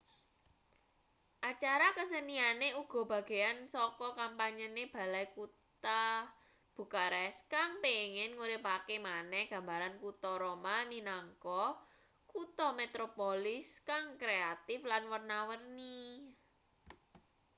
acara 1.51 1.87
keseniane 1.97 2.69
uga 2.81 3.01
bagean 3.13 3.57
saka 3.73 4.07
kampanyene 4.21 4.83
balai 4.93 5.25
kutha 5.35 6.05
bucharest 6.75 7.41
kang 7.53 7.71
pengin 7.83 8.29
nguripake 8.33 8.95
maneh 9.09 9.43
gambaran 9.53 9.95
kuta 10.01 10.31
roma 10.43 10.77
minangka 10.91 11.63
kutha 12.31 12.67
metropolis 12.79 13.67
kang 13.89 14.05
kreatif 14.21 14.79
lan 14.91 15.03
werna-werni 15.11 15.99